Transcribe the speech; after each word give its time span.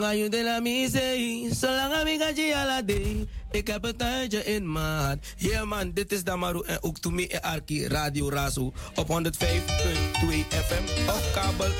ga 0.00 0.28
de 0.28 0.42
la 0.42 0.60
misee. 0.60 1.48
Zolang 1.54 2.08
ik 2.08 2.36
je 2.36 2.54
ala 2.54 2.82
de. 2.82 3.26
Ik 3.50 3.66
heb 3.66 3.84
een 3.84 3.96
tuintje 3.96 4.44
in 4.44 4.72
maat. 4.72 5.18
Yeah 5.36 5.66
man, 5.66 5.90
dit 5.94 6.12
is 6.12 6.24
Damaru 6.24 6.62
en 6.66 6.82
ook 6.82 6.98
to 6.98 7.10
me 7.10 7.28
en 7.28 7.42
Arki 7.42 7.86
Radio 7.86 8.28
Razo. 8.28 8.72
Op 8.94 9.06
105.2 9.08 9.12
FM 10.48 11.08
Op 11.08 11.24
kabel 11.34 11.70
103.8. 11.70 11.78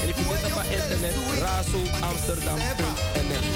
En 0.00 0.06
je 0.06 0.12
kunt 0.14 0.26
het 0.28 0.52
op 0.52 0.62
internet 0.70 1.14
razo 1.38 1.78
amsterdam.nl. 2.00 3.48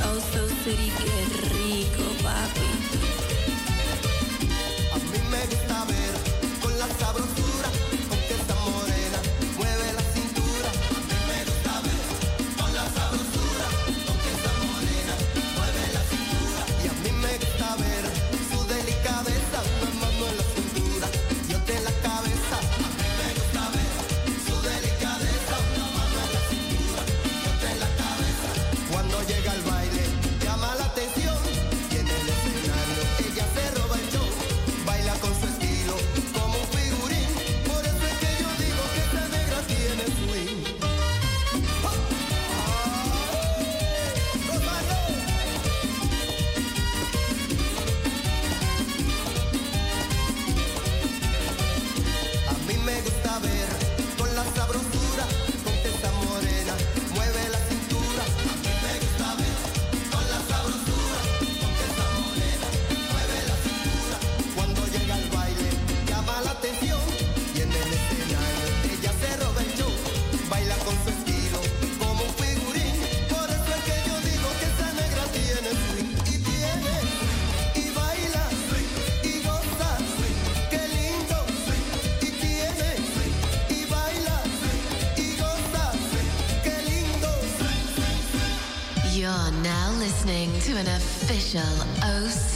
Oh, 0.00 0.20
so 0.32 0.46
city, 0.64 0.90
qué 0.96 1.14
rico, 1.52 2.06
papi. 2.22 3.07
me 5.38 5.46
gusta 5.46 5.84
ver 5.84 6.60
con 6.60 6.78
la 6.78 6.86
sabrosura 6.98 7.87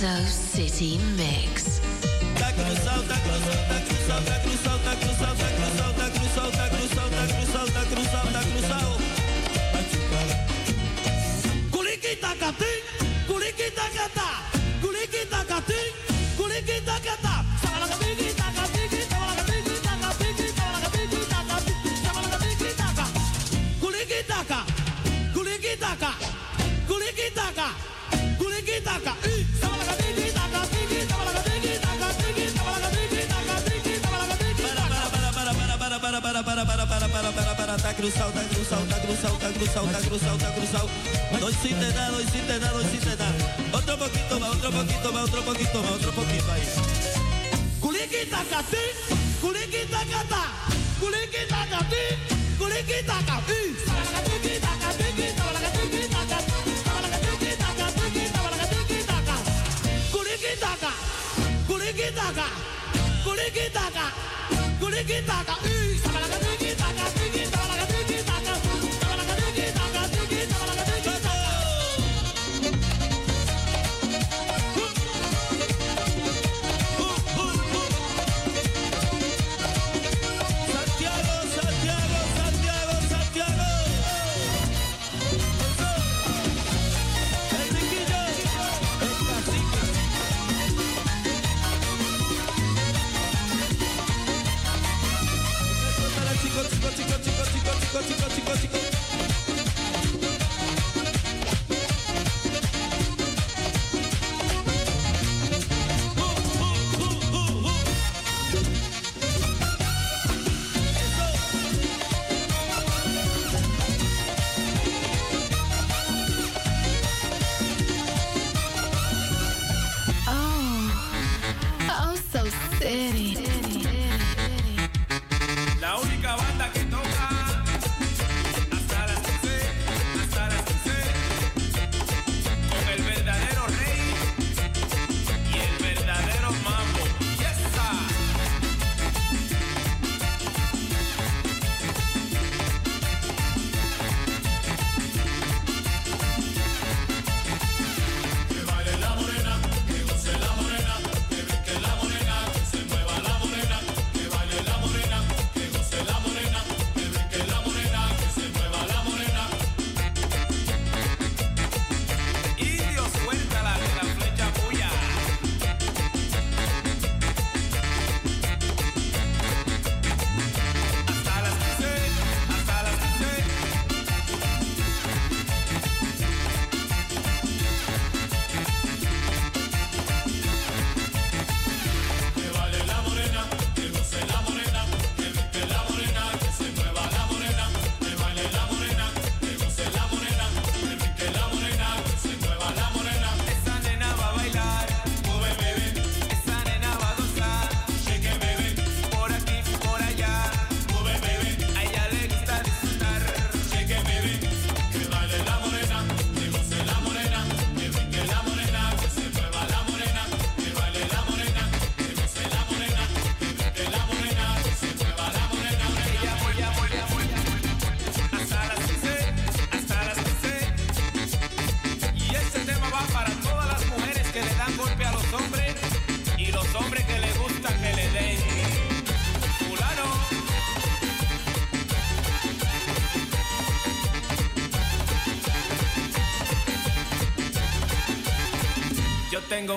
City 0.03 0.99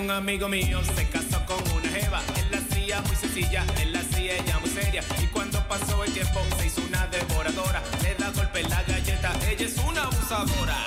un 0.06 0.12
amigo 0.12 0.48
mío 0.48 0.80
se 0.96 1.07
casó 1.10 1.44
con 1.48 1.57
una 1.75 1.90
jeva. 1.90 2.22
Él 2.38 2.48
la 2.52 2.57
hacía 2.60 3.02
muy 3.02 3.16
sencilla, 3.16 3.66
él 3.81 3.92
la 3.92 4.00
hacía 4.00 4.36
ella 4.36 4.60
muy 4.60 4.69
seria. 4.69 5.04
Y 5.22 5.25
cuando 5.28 5.60
pasó 5.68 6.04
el 6.04 6.13
tiempo 6.13 6.40
se 6.60 6.68
hizo 6.68 6.81
una 6.88 7.07
devoradora. 7.07 7.81
Le 8.04 8.13
da 8.13 8.30
golpe 8.30 8.60
en 8.62 8.69
la 8.69 8.84
galleta, 8.84 9.34
ella 9.50 9.66
es 9.66 9.78
una 9.78 10.04
abusadora. 10.04 10.78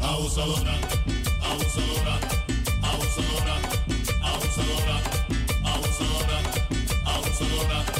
Abusadora, 0.00 0.74
abusadora, 1.42 2.14
abusadora, 2.82 3.56
abusadora, 4.52 4.96
abusadora, 5.64 6.38
abusadora. 7.04 7.80
abusadora. 7.84 7.99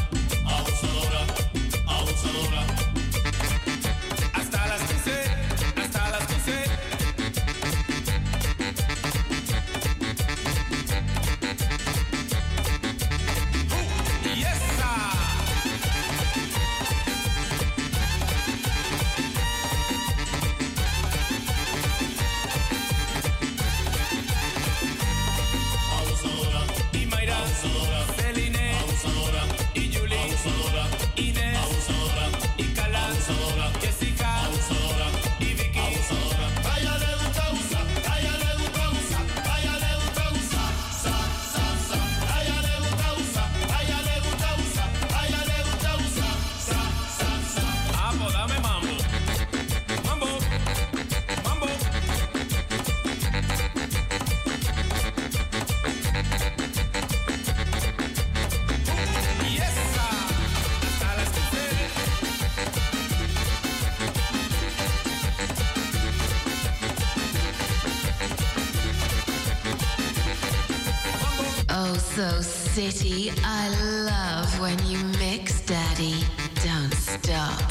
City, 72.91 73.31
I 73.45 73.69
love 74.05 74.61
when 74.61 74.77
you 74.85 74.99
mix, 75.21 75.61
Daddy. 75.65 76.25
Don't 76.65 76.93
stop. 76.93 77.63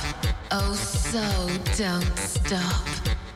Oh, 0.49 0.73
so 0.73 1.19
don't 1.75 2.17
stop. 2.17 3.28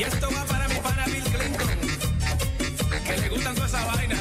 Y 0.00 0.02
esto 0.02 0.28
va 0.34 0.42
para 0.46 0.66
mi 0.66 0.76
Bill 1.12 1.24
Clinton, 1.24 1.68
gustan 3.28 3.54
esa 3.58 3.84
vaina. 3.84 4.16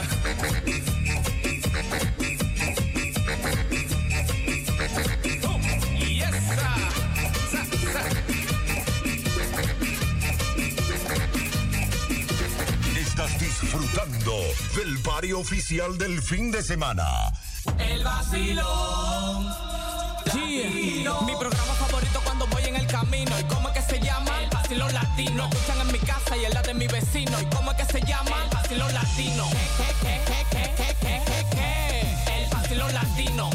Estás 12.97 13.39
disfrutando 13.39 14.33
del 14.75 14.97
barrio 14.97 15.39
oficial 15.39 15.97
del 15.97 16.21
fin 16.21 16.51
de 16.51 16.61
semana. 16.61 17.31
El 17.77 18.03
vacilón. 18.03 19.47
Sí, 20.33 21.05
mi 21.25 21.35
programa 21.37 21.73
favorito 21.75 21.88
vacilón 24.69 24.93
latino. 24.93 25.49
Escuchan 25.51 25.81
en 25.81 25.91
mi 25.91 25.99
casa 25.99 26.37
y 26.37 26.45
en 26.45 26.53
la 26.53 26.61
de 26.61 26.73
mi 26.75 26.85
vecino. 26.85 27.41
¿Y 27.41 27.45
cómo 27.45 27.71
es 27.71 27.77
que 27.77 27.85
se 27.85 28.05
llama? 28.05 28.43
El 28.43 28.49
vacilón 28.51 28.93
latino. 28.93 29.49
El 32.35 32.49
vacilón 32.51 32.93
latino. 32.93 33.49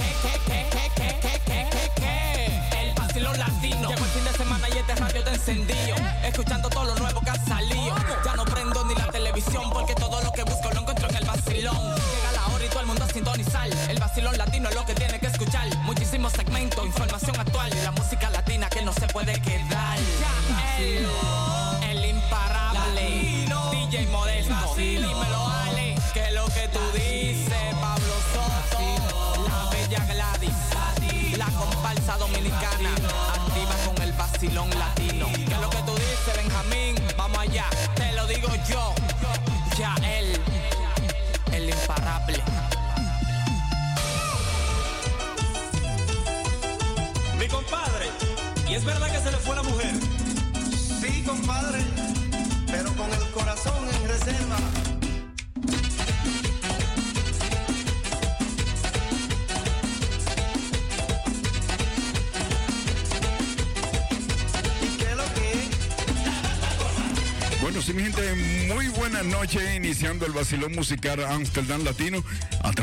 El 2.81 2.95
vacilón 2.95 3.39
latino. 3.39 3.89
Llegó 3.91 4.05
el 4.05 4.11
fin 4.11 4.25
de 4.25 4.33
semana 4.33 4.69
y 4.75 4.79
este 4.79 4.95
radio 4.97 5.23
te 5.23 5.31
encendido. 5.31 5.97
Escuchando 6.25 6.69
todo 6.69 6.85
lo 6.85 6.97
nuevo 6.97 7.21
compadre, 51.47 51.79
pero 52.71 52.91
con 52.95 53.13
el 53.13 53.31
corazón 53.33 53.75
en 54.03 54.09
reserva. 54.09 54.57
Bueno, 67.61 67.83
sí, 67.83 67.93
mi 67.93 68.03
gente, 68.03 68.23
muy 68.75 68.89
buenas 68.89 69.25
noches, 69.27 69.63
iniciando 69.75 70.25
el 70.25 70.33
vacilón 70.33 70.73
musical 70.75 71.23
Amsterdam 71.25 71.85
Latino 71.85 72.25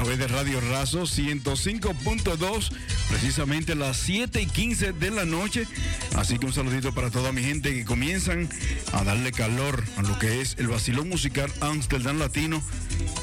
través 0.03 0.17
de 0.17 0.27
Radio 0.29 0.59
Razo 0.61 1.03
105.2, 1.03 2.71
precisamente 3.07 3.75
las 3.75 3.97
7 3.97 4.41
y 4.41 4.47
15 4.47 4.93
de 4.93 5.11
la 5.11 5.25
noche. 5.25 5.67
Así 6.15 6.39
que 6.39 6.47
un 6.47 6.53
saludito 6.53 6.91
para 6.91 7.11
toda 7.11 7.31
mi 7.31 7.43
gente 7.43 7.71
que 7.71 7.85
comienzan 7.85 8.49
a 8.93 9.03
darle 9.03 9.31
calor 9.31 9.83
a 9.97 10.01
lo 10.01 10.17
que 10.17 10.41
es 10.41 10.55
el 10.57 10.69
vacilón 10.69 11.07
musical 11.07 11.51
Amsterdam 11.61 12.17
Latino 12.17 12.63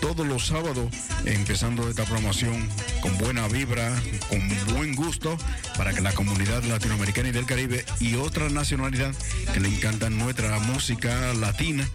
todos 0.00 0.25
los 0.25 0.47
sábados, 0.47 0.94
empezando 1.25 1.88
esta 1.90 2.04
promoción 2.04 2.68
con 3.00 3.18
buena 3.18 3.49
vibra, 3.49 3.92
con 4.28 4.49
buen 4.73 4.94
gusto, 4.94 5.37
para 5.76 5.92
que 5.92 6.00
la 6.00 6.12
comunidad 6.12 6.62
latinoamericana 6.62 7.30
y 7.30 7.32
del 7.32 7.47
Caribe 7.47 7.85
y 7.99 8.14
otra 8.14 8.50
nacionalidad 8.50 9.12
que 9.52 9.58
le 9.58 9.68
encanta 9.68 10.11
nuestra 10.11 10.61
música 10.61 11.35
latina, 11.35 11.88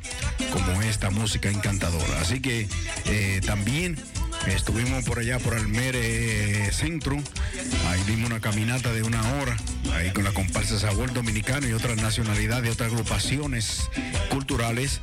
como 0.52 0.82
esta 0.82 1.10
música 1.10 1.50
encantadora. 1.50 2.20
Así 2.20 2.42
que 2.42 2.68
eh, 3.06 3.40
también 3.46 3.98
estuvimos 4.48 5.04
por 5.06 5.20
allá 5.20 5.40
por 5.40 5.54
Almere 5.54 6.72
Centro, 6.72 7.18
ahí 7.88 8.02
dimos 8.08 8.30
una 8.30 8.40
caminata 8.40 8.92
de 8.92 9.04
una 9.04 9.22
hora, 9.36 9.56
ahí 9.94 10.12
con 10.12 10.24
la 10.24 10.32
comparsa 10.32 10.78
Sabor 10.80 11.14
Dominicano 11.14 11.68
y 11.68 11.74
otras 11.74 11.98
nacionalidades, 11.98 12.74
otras 12.74 12.92
agrupaciones 12.92 13.90
culturales, 14.30 15.02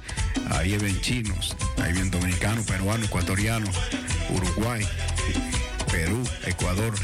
ahí 0.50 0.76
ven 0.76 1.00
chinos, 1.00 1.56
ahí 1.82 1.92
ven 1.92 2.10
dominicanos, 2.10 2.66
peruanos, 2.66 3.06
ecuatorianos, 3.06 3.74
Uruguay, 4.30 4.86
Perú, 5.90 6.22
Ecuador. 6.46 6.94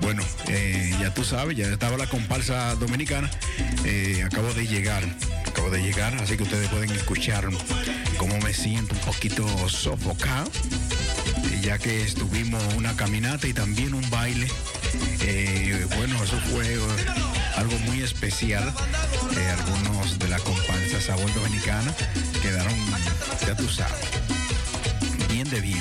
Bueno, 0.00 0.22
eh, 0.48 0.94
ya 1.00 1.14
tú 1.14 1.24
sabes, 1.24 1.56
ya 1.56 1.66
estaba 1.66 1.96
la 1.96 2.06
comparsa 2.06 2.74
dominicana, 2.74 3.30
eh, 3.84 4.22
acabo 4.24 4.52
de 4.52 4.66
llegar, 4.66 5.02
acabo 5.46 5.70
de 5.70 5.82
llegar, 5.82 6.14
así 6.16 6.36
que 6.36 6.42
ustedes 6.42 6.68
pueden 6.68 6.90
escuchar 6.90 7.48
cómo 8.18 8.38
me 8.40 8.52
siento 8.52 8.94
un 8.94 9.00
poquito 9.00 9.46
sofocado, 9.68 10.50
eh, 11.52 11.60
ya 11.62 11.78
que 11.78 12.02
estuvimos 12.02 12.62
una 12.74 12.94
caminata 12.96 13.46
y 13.46 13.52
también 13.54 13.94
un 13.94 14.08
baile. 14.10 14.48
Bueno, 15.96 16.22
eso 16.22 16.38
fue 16.50 16.76
algo 17.56 17.78
muy 17.86 18.02
especial. 18.02 18.74
Algunos 19.58 20.18
de 20.18 20.28
la 20.28 20.38
comparsa 20.38 21.00
Sabor 21.00 21.32
Dominicana 21.34 21.94
quedaron, 22.42 22.74
ya 23.46 23.56
tú 23.56 23.68
sabes, 23.68 24.04
bien 25.30 25.48
de 25.48 25.60
bien. 25.60 25.80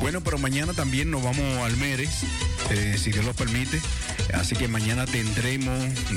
Bueno, 0.00 0.20
pero 0.20 0.38
mañana 0.38 0.72
también 0.74 1.10
nos 1.10 1.22
vamos 1.22 1.44
al 1.64 1.76
Meres, 1.76 2.24
eh, 2.70 2.96
si 2.98 3.10
Dios 3.10 3.24
lo 3.24 3.34
permite. 3.34 3.80
Así 4.34 4.54
que 4.54 4.68
mañana 4.68 5.06
tendremos 5.06 5.76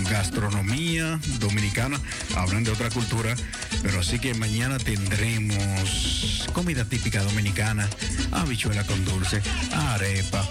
gastronomía 0.10 1.20
dominicana, 1.40 2.00
hablando 2.36 2.70
de 2.70 2.76
otra 2.76 2.90
cultura, 2.90 3.36
pero 3.82 4.00
así 4.02 4.20
que 4.20 4.34
mañana 4.34 4.78
tendremos 4.78 6.48
comida 6.54 6.86
típica 6.86 7.24
dominicana, 7.24 7.90
habichuela 8.32 8.84
con 8.86 9.04
dulce, 9.06 9.42
arepa. 9.74 10.48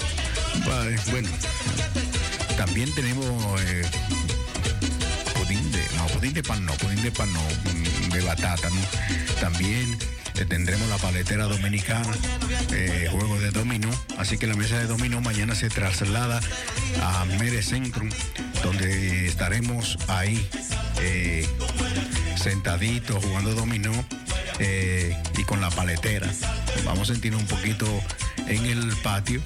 Bueno, 1.11 1.29
también 2.57 2.93
tenemos 2.95 3.61
eh, 3.63 3.83
pudín 5.35 5.71
de, 5.73 5.83
no, 5.97 6.07
pudín 6.09 6.35
de 6.35 6.43
pan 6.43 6.65
no, 6.67 6.73
pudín 6.75 7.03
de 7.03 7.13
pan 7.13 7.33
no, 7.33 7.41
mm, 7.41 8.11
de 8.11 8.21
batata, 8.23 8.69
¿no? 8.71 9.41
También 9.41 9.97
eh, 10.37 10.45
tendremos 10.45 10.89
la 10.89 10.99
paletera 10.99 11.45
dominicana, 11.45 12.13
eh, 12.73 13.09
juego 13.11 13.39
de 13.41 13.51
dominó, 13.51 13.91
así 14.19 14.39
que 14.39 14.47
la 14.47 14.55
mesa 14.55 14.79
de 14.79 14.87
dominó 14.87 15.21
mañana 15.21 15.55
se 15.55 15.69
traslada 15.69 16.41
a 17.03 17.25
Mere 17.39 17.63
Centrum, 17.63 18.09
donde 18.63 19.27
estaremos 19.27 19.99
ahí 20.09 20.47
eh, 21.01 21.47
sentaditos 22.37 23.25
jugando 23.25 23.55
dominó 23.55 23.93
eh, 24.59 25.17
y 25.37 25.45
con 25.45 25.61
la 25.61 25.71
paletera. 25.71 26.31
Vamos 26.85 27.11
a 27.11 27.13
sentirnos 27.13 27.43
un 27.43 27.49
poquito 27.49 27.87
en 28.47 28.67
el 28.67 28.95
patio. 29.03 29.43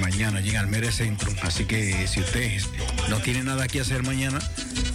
mañana 0.00 0.38
allí 0.38 0.50
en 0.50 0.56
Almere 0.56 0.90
Centro. 0.92 1.30
Así 1.42 1.64
que 1.64 2.06
si 2.06 2.20
usted 2.20 2.60
no 3.08 3.18
tiene 3.18 3.42
nada 3.42 3.68
que 3.68 3.80
hacer 3.80 4.02
mañana, 4.02 4.38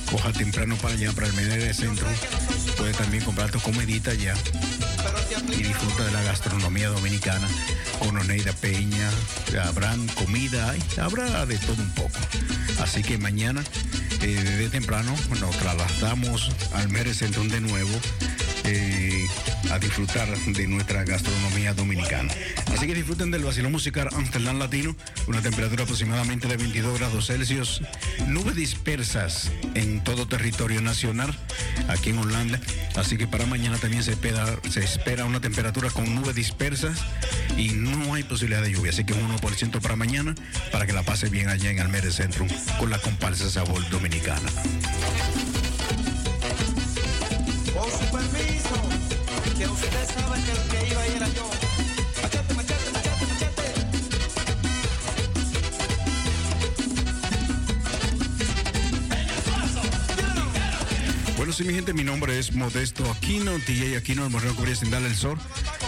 coja 0.09 0.31
temprano 0.31 0.75
para 0.77 0.95
allá, 0.95 1.11
para 1.11 1.27
Almere 1.27 1.73
Centro. 1.73 2.07
Puede 2.77 2.93
también 2.93 3.23
comprar 3.23 3.51
tu 3.51 3.59
comidita 3.59 4.11
allá 4.11 4.33
y 5.49 5.63
disfruta 5.63 6.05
de 6.05 6.11
la 6.11 6.21
gastronomía 6.23 6.89
dominicana 6.89 7.47
con 7.97 8.15
Oneida 8.17 8.53
Peña. 8.53 9.09
Habrán 9.63 10.05
comida, 10.09 10.69
ay, 10.69 10.83
habrá 11.01 11.45
de 11.47 11.57
todo 11.57 11.81
un 11.81 11.89
poco. 11.95 12.19
Así 12.79 13.01
que 13.01 13.17
mañana, 13.17 13.63
eh, 14.21 14.27
desde 14.27 14.69
temprano, 14.69 15.15
nos 15.39 15.57
trasladamos 15.57 16.51
al 16.73 16.89
Mere 16.89 17.13
Centro 17.15 17.43
de 17.45 17.61
nuevo. 17.61 17.89
Eh, 18.65 19.27
a 19.71 19.79
disfrutar 19.79 20.27
de 20.37 20.67
nuestra 20.67 21.03
gastronomía 21.03 21.73
dominicana. 21.73 22.33
Así 22.73 22.87
que 22.87 22.93
disfruten 22.93 23.31
del 23.31 23.43
vacilón 23.43 23.71
musical 23.71 24.09
Amsterdam 24.13 24.59
Latino, 24.59 24.95
una 25.27 25.41
temperatura 25.41 25.83
aproximadamente 25.83 26.47
de 26.47 26.57
22 26.57 26.99
grados 26.99 27.27
Celsius, 27.27 27.81
nubes 28.27 28.55
dispersas 28.55 29.51
en 29.73 30.03
todo 30.03 30.27
territorio 30.27 30.81
nacional, 30.81 31.35
aquí 31.87 32.11
en 32.11 32.19
Holanda. 32.19 32.59
Así 32.95 33.17
que 33.17 33.27
para 33.27 33.45
mañana 33.45 33.77
también 33.77 34.03
se 34.03 34.11
espera, 34.13 35.25
una 35.25 35.41
temperatura 35.41 35.89
con 35.89 36.13
nubes 36.13 36.35
dispersas 36.35 36.99
y 37.57 37.69
no 37.69 38.13
hay 38.13 38.23
posibilidad 38.23 38.61
de 38.61 38.71
lluvia. 38.71 38.91
Así 38.91 39.03
que 39.03 39.13
un 39.13 39.37
1% 39.37 39.81
para 39.81 39.95
mañana, 39.95 40.35
para 40.71 40.85
que 40.85 40.93
la 40.93 41.03
pase 41.03 41.29
bien 41.29 41.49
allá 41.49 41.71
en 41.71 41.79
Almere 41.79 42.11
Centrum 42.11 42.47
con 42.79 42.89
la 42.89 42.99
comparsa 42.99 43.49
Sabor 43.49 43.87
Dominicana. 43.89 44.49
Bueno, 61.37 61.51
sí, 61.51 61.63
mi 61.65 61.73
gente, 61.73 61.93
mi 61.93 62.03
nombre 62.03 62.39
es 62.39 62.53
Modesto 62.53 63.03
Aquino, 63.11 63.51
DJ 63.57 63.97
Aquino, 63.97 64.23
el 64.23 64.29
moreno 64.29 64.55
cubría 64.55 64.75
sin 64.75 64.89
darle 64.89 65.09
el 65.09 65.15
sol. 65.15 65.37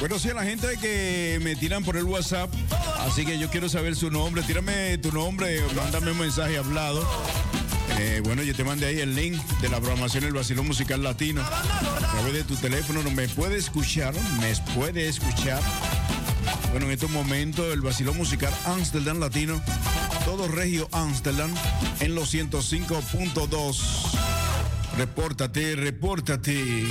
Bueno, 0.00 0.18
sí, 0.18 0.30
a 0.30 0.34
la 0.34 0.44
gente 0.44 0.66
que 0.80 1.38
me 1.42 1.54
tiran 1.56 1.84
por 1.84 1.98
el 1.98 2.04
WhatsApp, 2.04 2.50
así 3.00 3.26
que 3.26 3.38
yo 3.38 3.50
quiero 3.50 3.68
saber 3.68 3.94
su 3.94 4.10
nombre. 4.10 4.42
Tírame 4.42 4.96
tu 4.96 5.12
nombre, 5.12 5.60
mándame 5.76 6.12
un 6.12 6.18
mensaje 6.18 6.56
hablado. 6.56 7.06
Eh, 7.98 8.22
bueno, 8.24 8.42
yo 8.42 8.54
te 8.54 8.64
mandé 8.64 8.86
ahí 8.86 9.00
el 9.00 9.14
link 9.14 9.38
de 9.60 9.68
la 9.68 9.76
programación 9.76 10.24
del 10.24 10.32
Basilón 10.32 10.66
Musical 10.66 11.02
Latino. 11.02 11.42
A 11.42 12.12
través 12.12 12.32
de 12.32 12.44
tu 12.44 12.56
teléfono 12.56 13.02
me 13.10 13.28
puede 13.28 13.58
escuchar, 13.58 14.14
me 14.40 14.54
puede 14.74 15.06
escuchar. 15.06 15.60
Bueno, 16.70 16.86
en 16.86 16.92
estos 16.92 17.10
momentos 17.10 17.70
el 17.70 17.82
Basilón 17.82 18.16
Musical 18.16 18.54
Amsterdam 18.64 19.20
Latino, 19.20 19.60
todo 20.24 20.48
Regio 20.48 20.88
Amsterdam, 20.92 21.52
en 22.00 22.14
los 22.14 22.32
105.2. 22.32 23.82
Repórtate, 24.96 25.76
repórtate. 25.76 26.86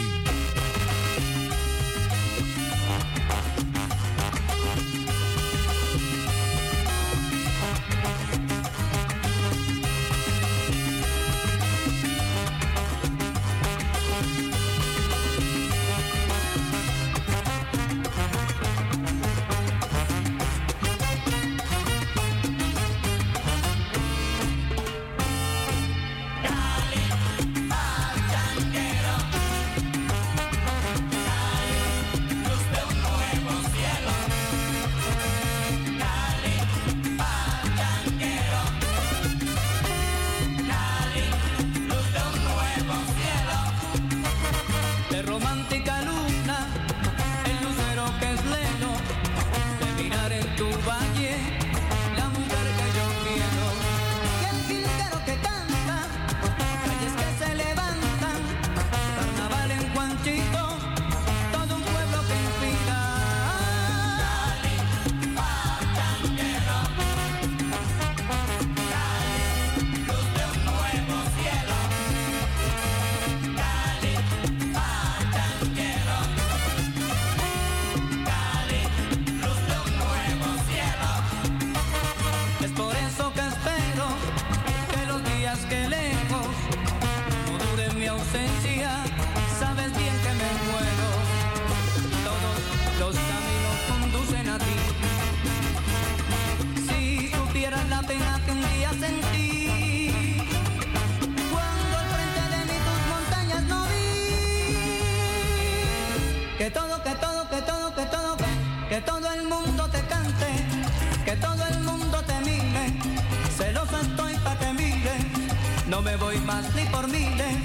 ni 116.39 116.45
más 116.45 116.75
ni 116.75 116.85
por 116.85 117.07
miles. 117.07 117.57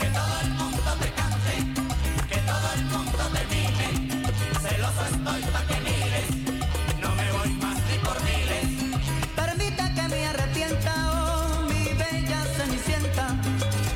Que 0.00 0.06
todo 0.06 0.40
el 0.42 0.50
mundo 0.50 0.90
te 1.00 1.10
cante, 1.12 1.54
que 2.28 2.36
todo 2.36 2.72
el 2.74 2.84
mundo 2.84 3.22
te 3.34 3.42
mire. 3.54 3.88
Celoso 4.62 5.04
estoy 5.04 5.42
para 5.52 5.66
que 5.66 5.80
mires, 5.80 6.28
no 7.00 7.14
me 7.14 7.32
voy 7.32 7.50
más 7.62 7.78
ni 7.90 7.98
por 8.04 8.16
miles. 8.22 8.66
Permita 9.36 9.94
que 9.94 10.08
me 10.08 10.26
arrepienta, 10.26 10.92
oh 11.12 11.62
mi 11.68 11.84
bella 11.94 12.44
cenicienta. 12.56 13.34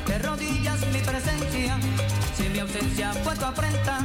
De 0.07 0.19
rodillas 0.19 0.79
mi 0.93 0.99
presencia, 0.99 1.77
si 2.35 2.49
mi 2.49 2.59
ausencia 2.59 3.13
fue 3.23 3.35
tu 3.35 3.45
afrenta. 3.45 3.98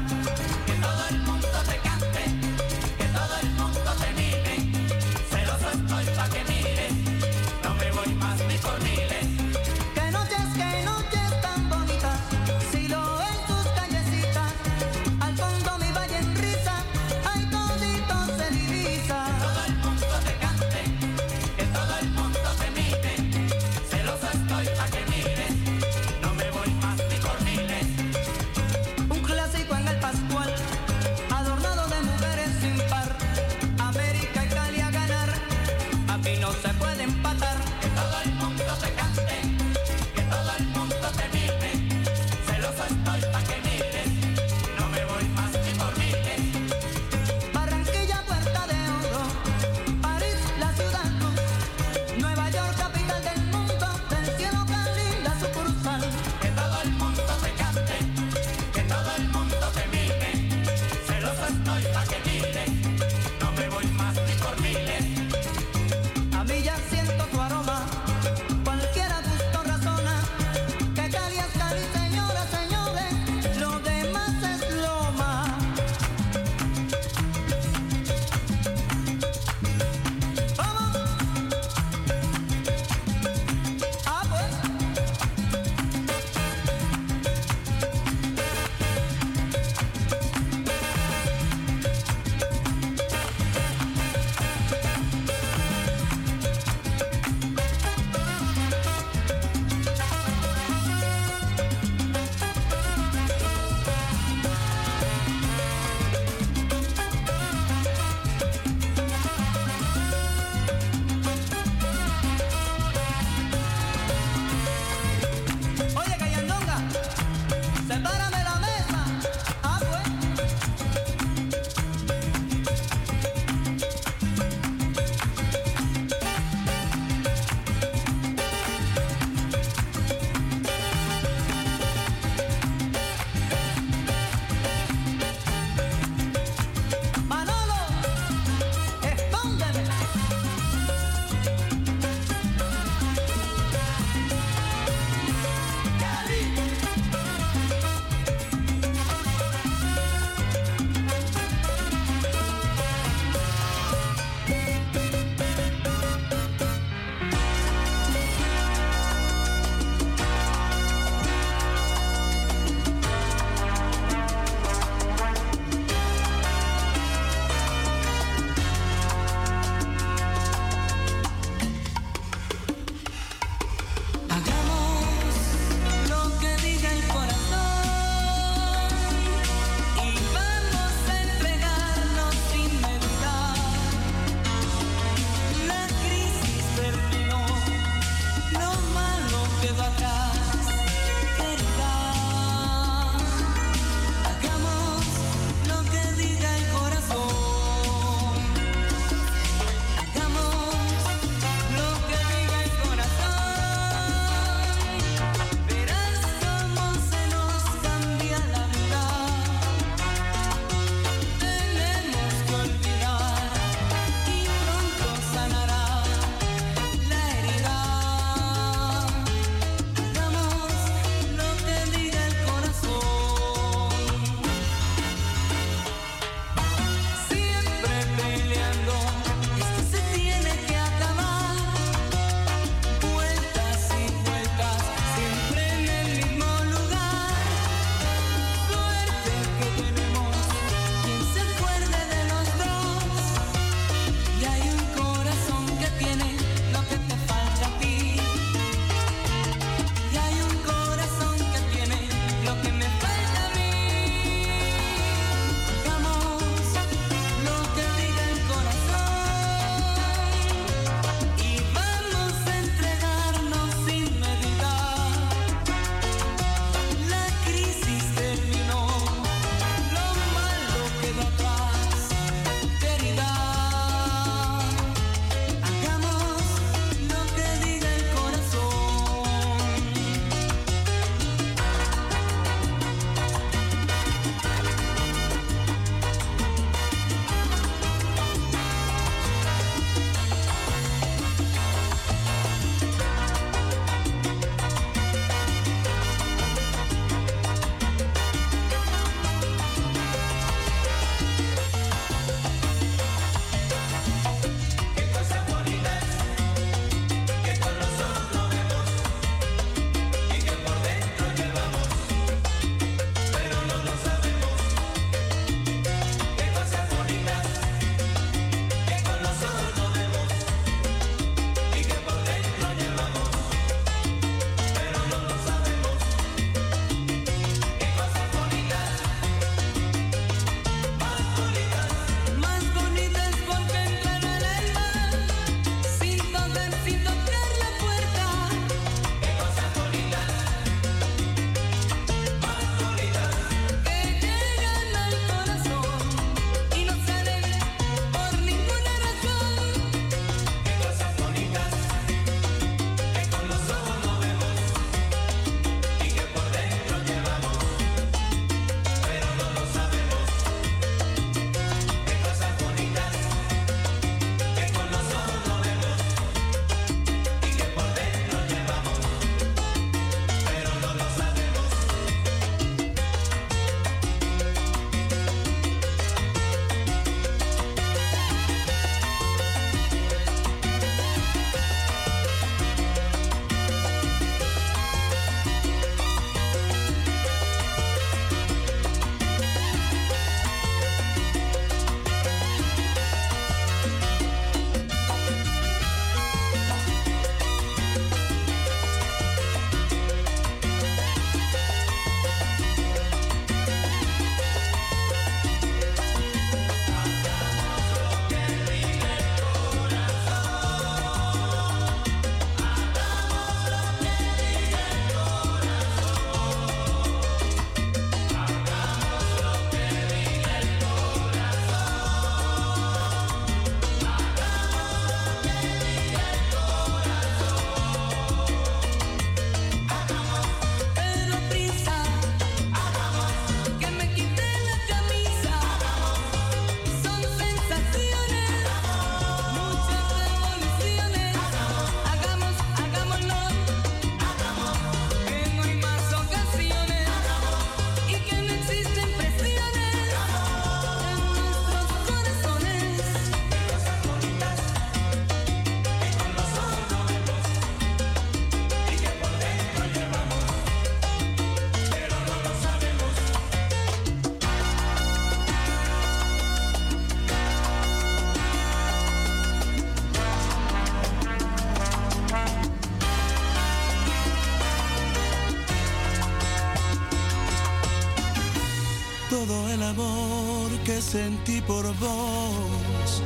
sentí 481.15 481.61
por 481.61 481.85
vos, 481.99 483.23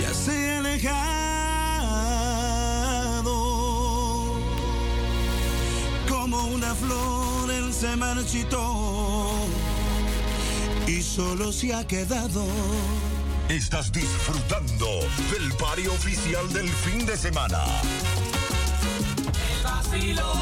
ya 0.00 0.14
se 0.14 0.52
ha 0.52 0.58
alejado. 0.58 0.94
Como 6.08 6.44
una 6.46 6.72
flor 6.76 7.50
él 7.50 7.74
se 7.74 7.96
marchitó 7.96 9.32
y 10.86 11.02
solo 11.02 11.50
se 11.50 11.74
ha 11.74 11.84
quedado. 11.84 12.46
Estás 13.48 13.90
disfrutando 13.90 14.86
del 15.32 15.52
pario 15.54 15.92
oficial 15.94 16.48
del 16.52 16.68
fin 16.68 17.04
de 17.04 17.16
semana. 17.16 17.64
El 19.56 19.62
vacilo. 19.64 20.37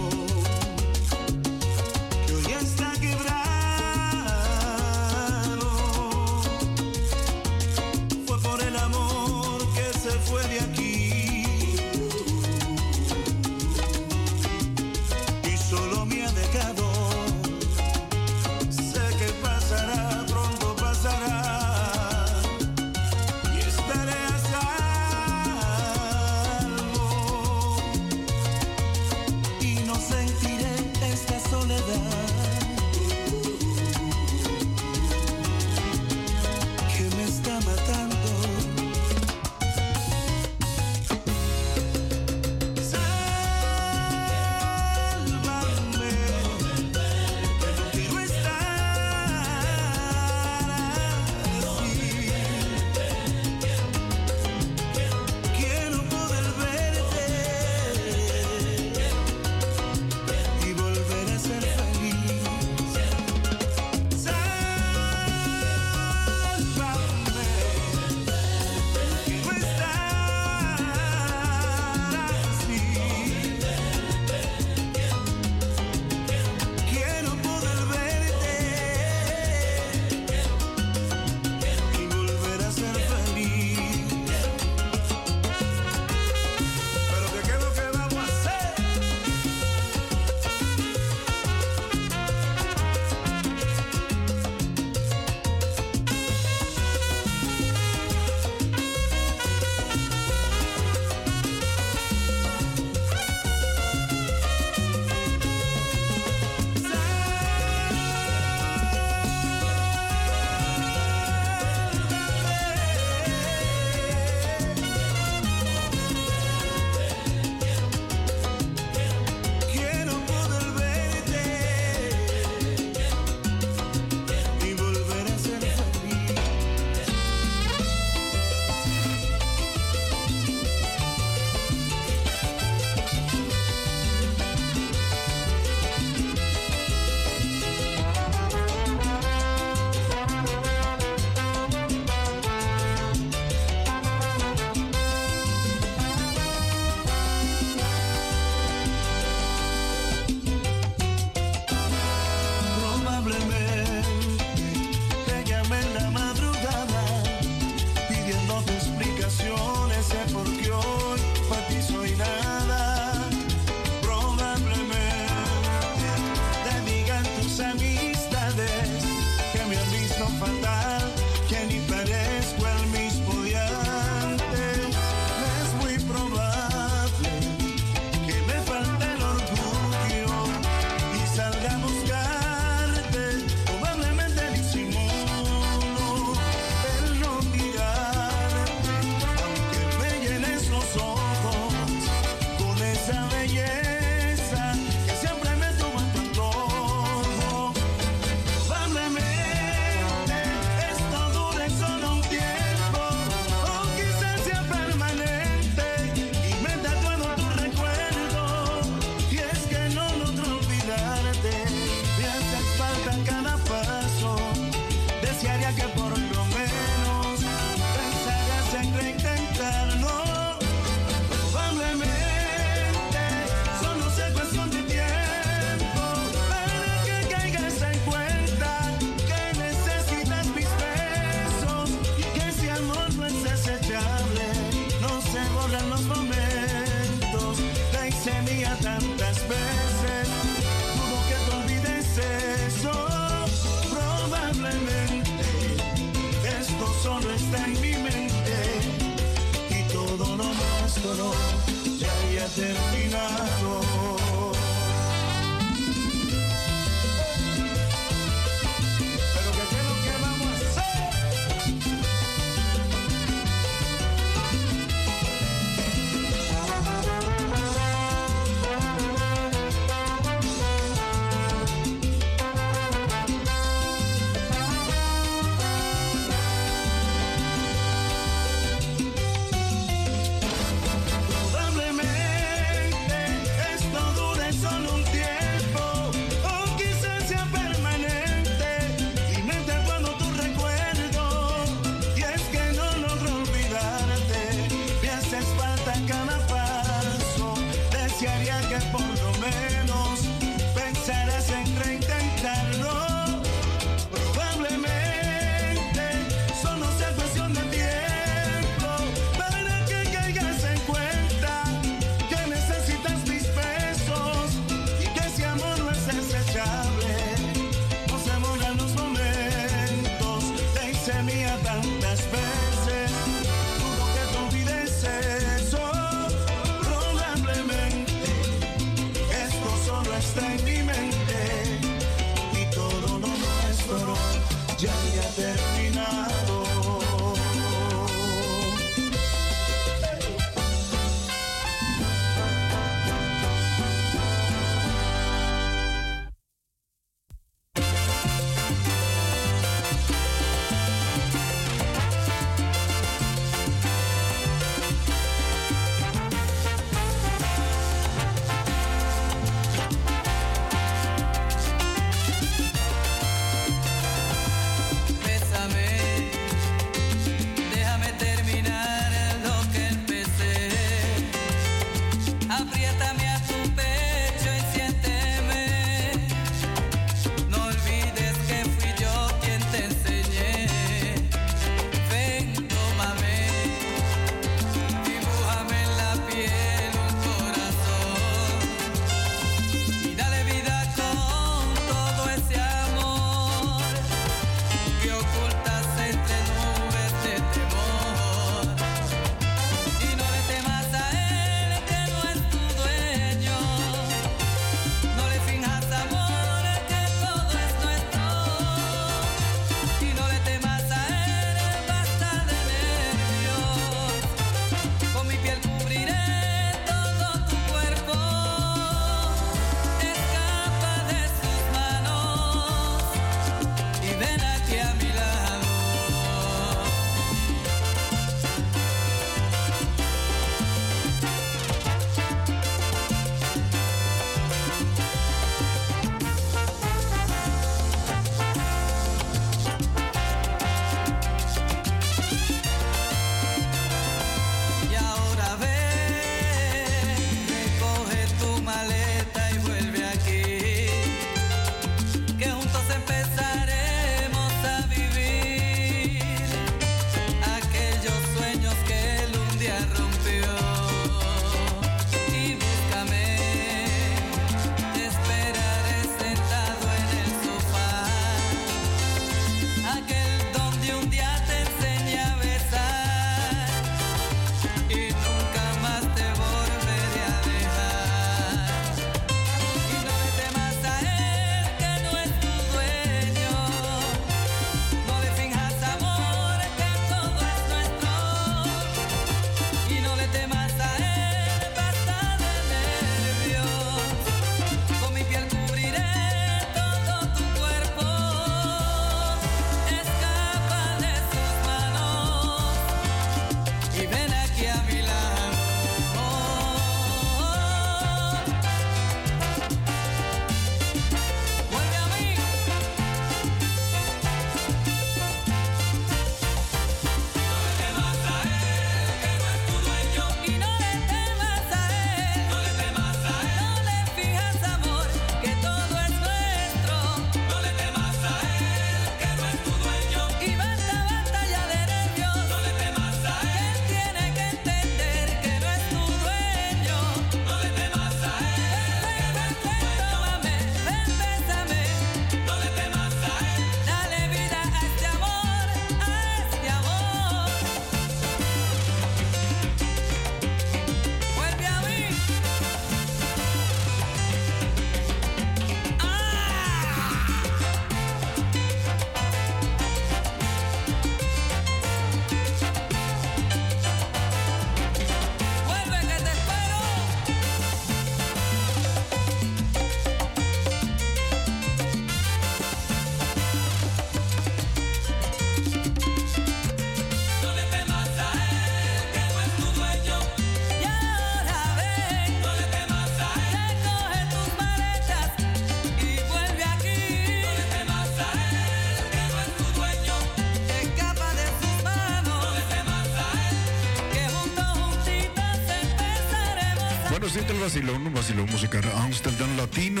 estilo 598.22 598.46
musical 598.46 598.84
Amsterdam 598.98 599.56
Latino, 599.56 600.00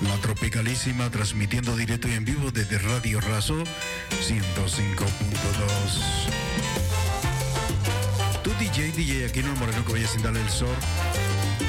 la 0.00 0.16
tropicalísima, 0.22 1.10
transmitiendo 1.10 1.76
directo 1.76 2.08
y 2.08 2.12
en 2.12 2.24
vivo 2.24 2.50
desde 2.50 2.78
Radio 2.78 3.20
Razo 3.20 3.54
105.2. 3.54 3.66
Tu 8.42 8.50
DJ, 8.54 8.92
DJ 8.92 9.26
aquí 9.26 9.40
en 9.40 9.46
el 9.48 9.56
Moreno 9.56 9.84
Cabello 9.84 10.08
sin 10.08 10.22
darle 10.22 10.40
el 10.40 10.48
sol, 10.48 10.74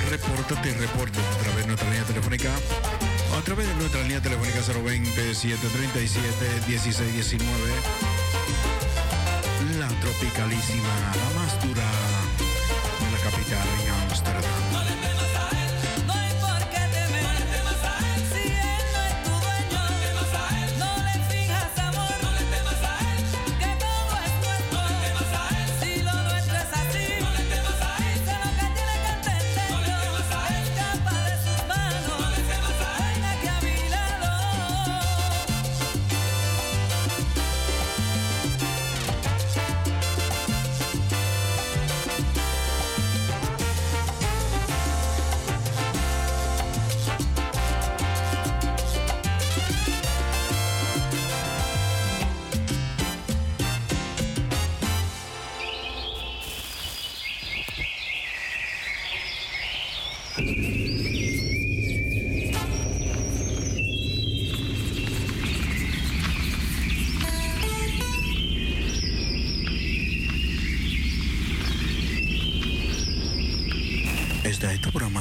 repórtate 0.10 0.70
y 0.70 0.74
repórtate 0.76 1.20
a 1.20 1.38
través 1.44 1.58
de 1.58 1.68
nuestra 1.68 1.90
línea 1.90 2.06
telefónica. 2.06 2.50
A 3.38 3.42
través 3.42 3.68
de 3.68 3.76
nuestra 3.76 4.02
línea 4.04 4.22
telefónica 4.22 4.62
020 4.62 5.36
737 5.36 6.68
1619. 6.70 7.74
La 9.78 9.90
tropicalísima, 10.00 10.88
la 11.18 11.30
más 11.38 11.62
dura 11.66 11.84
de 13.02 13.12
la 13.12 13.18
capital 13.30 13.68
en 13.84 14.10
Amsterdam. 14.10 14.71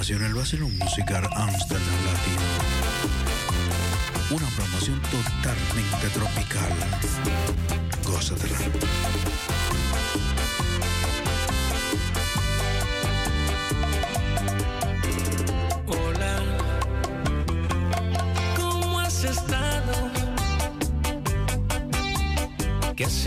programación 0.01 0.25
el 0.25 0.35
Basilón 0.35 0.79
Musical 0.79 1.29
Amsterdam 1.35 2.05
Latino. 2.07 2.41
Una 4.31 4.47
programación 4.57 4.99
totalmente 5.03 6.09
tropical. 6.15 6.73
Gózatela. 8.05 8.59
Hola, 15.87 16.43
¿cómo 18.57 19.01
has 19.01 19.25
estado? 19.25 20.11
¿Qué 22.97 23.05
has 23.05 23.27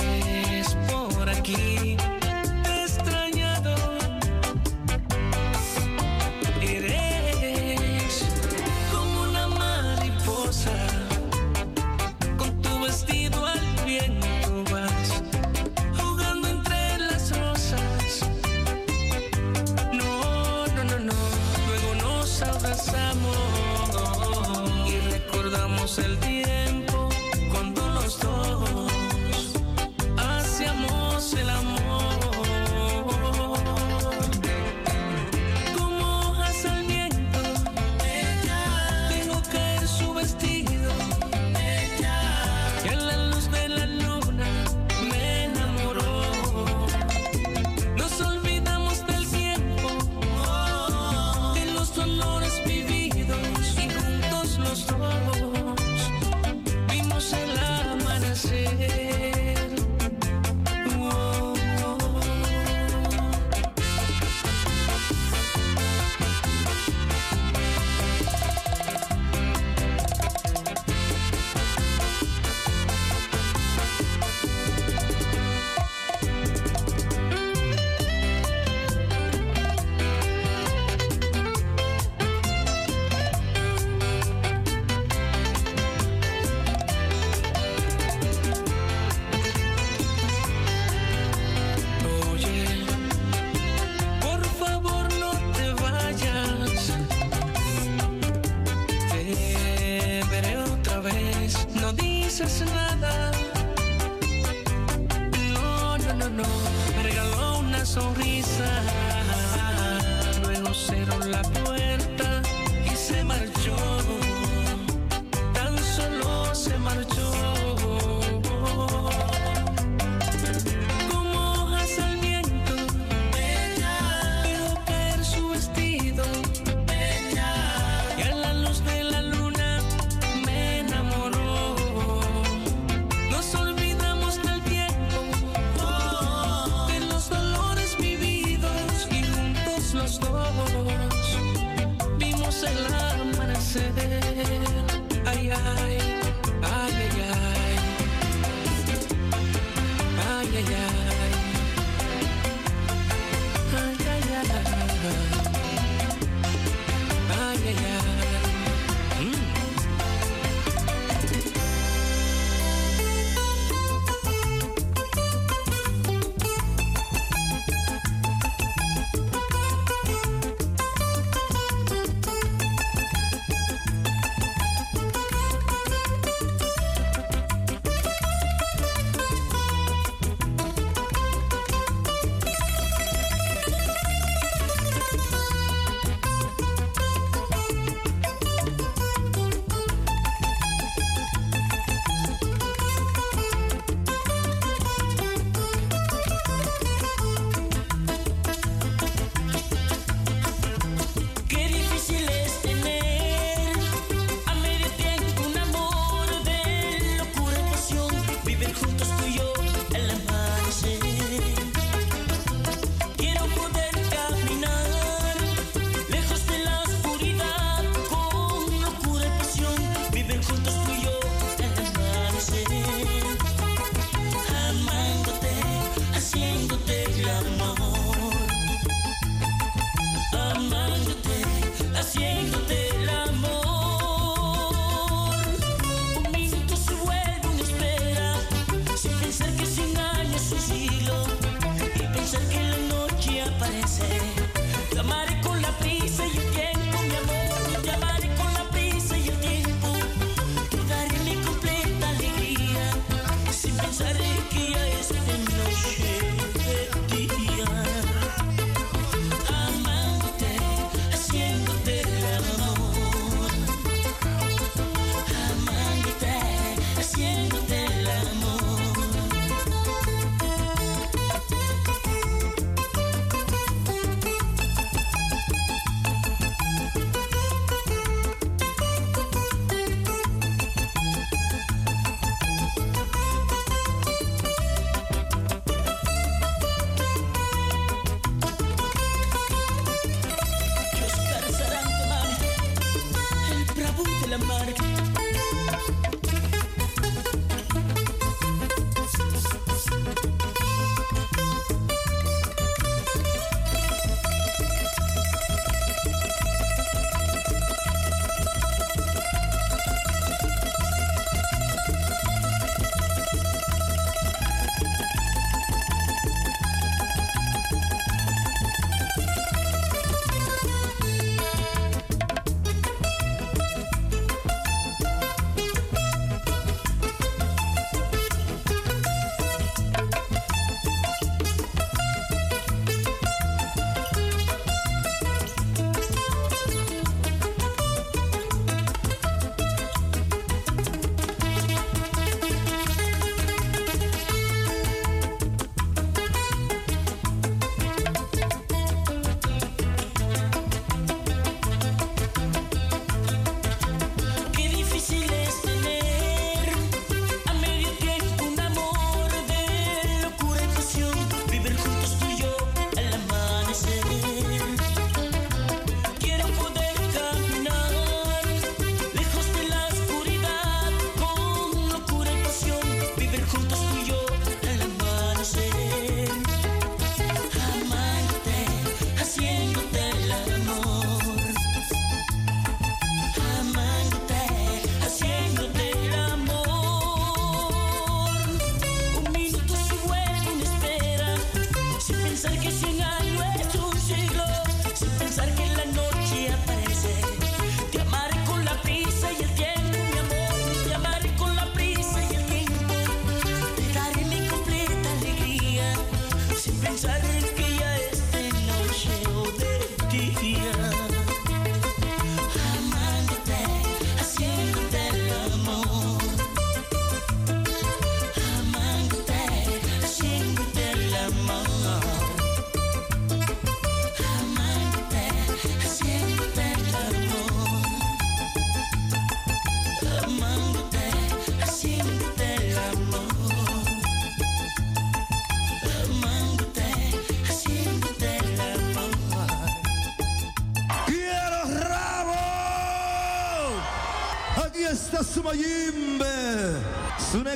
la 294.34 294.46
mar. 294.46 294.93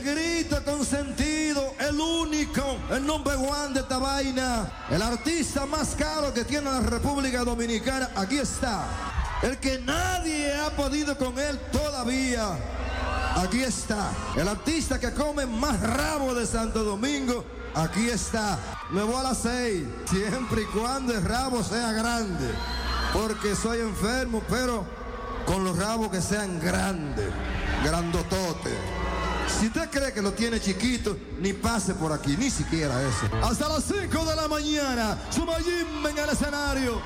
Negrito 0.08 0.64
consentido, 0.64 1.74
el 1.80 2.00
único, 2.00 2.78
el 2.92 3.06
number 3.06 3.36
one 3.36 3.74
de 3.74 3.82
esta 3.82 3.98
vaina, 3.98 4.72
el 4.90 5.02
artista 5.02 5.66
más 5.66 5.96
caro 5.96 6.34
que 6.34 6.46
tiene 6.46 6.72
la 6.72 6.80
República 6.80 7.44
Dominicana. 7.44 8.10
Aquí 8.16 8.38
está, 8.38 8.86
el 9.42 9.58
que 9.58 9.80
nadie 9.80 10.54
ha 10.56 10.70
podido 10.72 11.18
con 11.18 11.38
él 11.38 11.60
todavía. 11.72 12.58
Aquí 13.36 13.62
está, 13.62 14.12
el 14.38 14.48
artista 14.48 15.00
que 15.00 15.12
come 15.14 15.46
más 15.46 15.80
rabo 15.82 16.34
de 16.34 16.46
Santo 16.46 16.84
Domingo. 16.84 17.44
Aquí 17.76 18.10
está, 18.10 18.58
me 18.92 19.04
voy 19.04 19.16
a 19.16 19.24
las 19.24 19.40
seis, 19.40 19.84
siempre 20.10 20.62
y 20.62 20.66
cuando 20.66 21.14
el 21.14 21.24
rabo 21.24 21.64
sea 21.64 21.92
grande 21.92 22.50
porque 23.14 23.56
soy 23.56 23.80
enfermo, 23.82 24.42
pero 24.50 24.86
con 25.46 25.64
los 25.64 25.78
rabos 25.78 26.10
que 26.10 26.22
sean 26.22 26.60
grandes, 26.60 27.30
grandototes. 27.84 28.47
Si 29.60 29.66
usted 29.68 29.90
cree 29.90 30.14
que 30.14 30.22
lo 30.22 30.34
tiene 30.34 30.60
chiquito, 30.60 31.18
ni 31.40 31.52
pase 31.54 31.96
por 31.96 32.12
aquí, 32.12 32.38
ni 32.38 32.52
siquiera 32.52 32.94
eso. 33.02 33.28
Hasta 33.44 33.68
las 33.68 33.86
5 33.86 34.26
de 34.26 34.36
la 34.36 34.48
mañana, 34.48 35.18
Sumayim 35.32 36.06
en 36.06 36.18
el 36.18 36.30
escenario. 36.30 37.02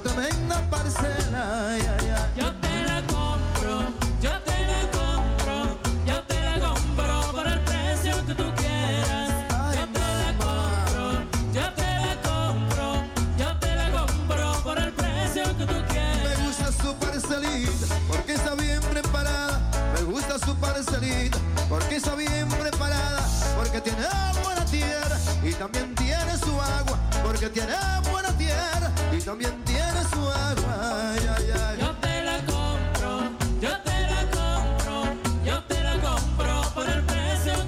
Vender 0.00 0.12
una 0.16 0.28
tremenda 0.30 0.70
parcela. 0.70 1.68
Ay, 1.68 1.80
ay, 1.80 2.10
ay. 2.10 2.30
Yo 2.36 2.52
te 2.60 2.82
la 2.84 3.02
compro, 3.06 3.80
yo 4.20 4.30
te 4.42 4.66
la 4.66 4.90
compro, 4.90 5.78
yo 6.06 6.22
te 6.24 6.40
la 6.40 6.60
compro 6.60 7.32
por 7.32 7.46
el 7.46 7.60
precio 7.60 8.26
que 8.26 8.34
tú 8.34 8.44
quieras. 8.56 9.30
Yo 9.74 9.86
te 9.88 10.00
la 10.00 10.32
compro, 10.38 11.22
yo 11.52 11.72
te 11.74 11.82
la 11.82 12.16
compro, 12.22 13.04
yo 13.38 13.58
te 13.58 13.74
la 13.74 13.90
compro 13.90 14.62
por 14.62 14.78
el 14.78 14.92
precio 14.92 15.44
que 15.56 15.66
tú 15.66 15.84
quieras. 15.88 16.38
Me 16.38 16.46
gusta 16.46 16.72
su 16.72 16.94
parcelita 16.94 17.94
porque 18.08 18.34
está 18.34 18.54
bien 18.54 18.80
preparada. 18.80 19.60
Me 19.94 20.02
gusta 20.02 20.38
su 20.38 20.54
parcelita 20.56 21.38
porque 21.68 21.96
está 21.96 22.14
bien 22.14 22.48
preparada. 22.48 23.26
Porque 23.56 23.80
tiene 23.80 24.06
buena 24.42 24.64
tierra 24.64 25.18
y 25.44 25.52
también 25.52 25.94
tiene 25.94 26.36
su 26.38 26.60
agua. 26.60 26.98
Porque 27.22 27.48
tiene 27.50 27.74
buena 28.10 28.32
tierra 28.38 28.90
y 29.12 29.20
también 29.20 29.52
tiene 29.64 29.69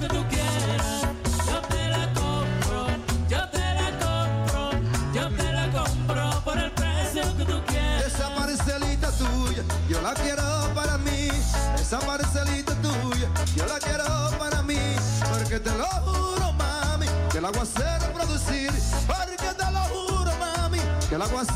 que 0.03 0.09
tú 0.09 0.25
quieras. 0.29 1.03
Yo 1.47 1.61
te 1.69 1.89
la 1.89 2.13
compro, 2.13 2.87
yo 3.29 3.49
te 3.51 3.75
la 3.75 3.91
compro, 4.05 4.71
yo 5.15 5.29
te 5.37 5.53
la 5.53 5.71
compro 5.71 6.43
por 6.45 6.59
el 6.59 6.73
precio 6.73 7.23
que 7.37 7.45
tú 7.45 7.63
quieras. 7.67 8.07
Esa 8.07 8.35
parcelita 8.35 9.11
tuya, 9.13 9.63
yo 9.89 10.01
la 10.01 10.15
quiero 10.15 10.43
para 10.75 10.99
mí. 10.99 11.29
Esa 11.79 12.01
parcelita 12.01 12.75
tuya, 12.83 13.29
yo 13.55 13.67
la 13.67 13.79
quiero 13.79 14.05
para 14.39 14.63
mí. 14.63 14.81
Porque 15.31 15.61
te 15.61 15.71
lo 15.77 15.87
juro, 15.87 16.53
mami, 16.55 17.07
que 17.31 17.41
la 17.41 17.51
voy 17.51 17.61
a 17.61 17.63
hacer 17.63 18.13
producir. 18.13 18.73
Porque 19.07 19.49
te 19.57 19.71
lo 19.71 19.83
juro, 19.95 20.33
mami, 20.39 20.81
que 21.09 21.19
la 21.19 21.27
voy 21.27 21.47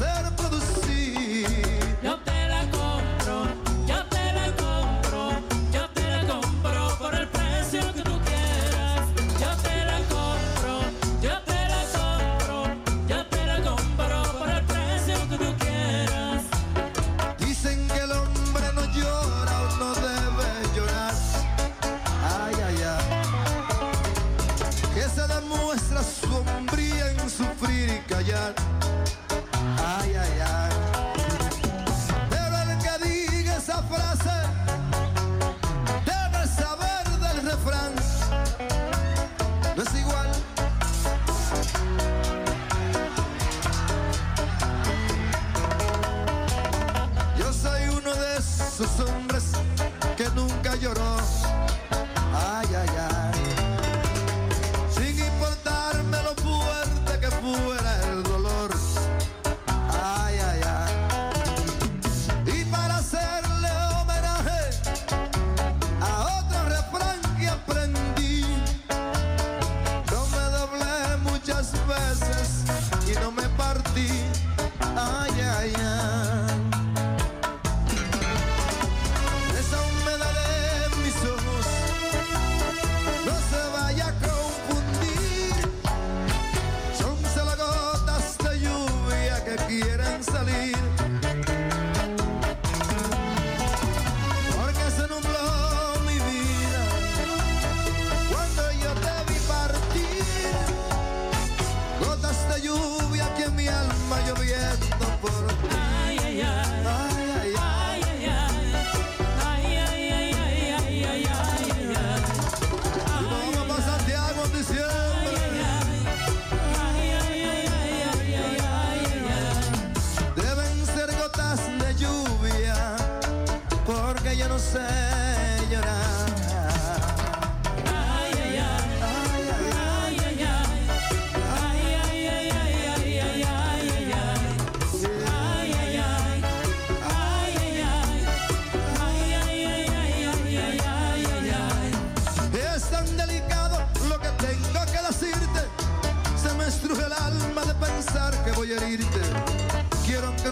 que 50.17 50.25
nunca 50.35 50.75
lloró. 50.77 51.56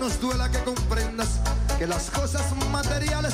nos 0.05 0.21
duela 0.21 0.51
que 0.51 0.59
comprendas 0.65 1.41
que 1.79 1.87
las 1.87 2.11
cosas 2.11 2.43
materiales 2.71 3.33